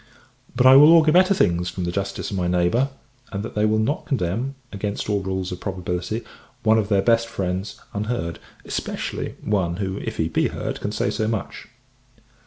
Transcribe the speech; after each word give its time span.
But 0.55 0.65
I 0.65 0.75
will 0.77 0.93
augur 0.93 1.11
better 1.11 1.35
things 1.35 1.69
from 1.69 1.83
the 1.83 1.91
justice 1.91 2.31
of 2.31 2.37
my 2.37 2.47
neighbour; 2.47 2.89
and 3.31 3.43
that 3.43 3.53
they 3.53 3.65
will 3.65 3.77
not 3.77 4.07
condemn, 4.07 4.55
against 4.71 5.07
all 5.11 5.19
rules 5.21 5.51
of 5.51 5.59
probability, 5.59 6.23
one 6.63 6.79
of 6.79 6.89
their 6.89 7.03
best 7.03 7.27
friends, 7.27 7.79
unheard: 7.93 8.39
especially, 8.65 9.35
one 9.43 9.75
who, 9.75 9.97
if 9.97 10.17
he 10.17 10.27
be 10.27 10.47
heard, 10.47 10.81
can 10.81 10.91
say 10.91 11.11
so 11.11 11.27
much. 11.27 11.67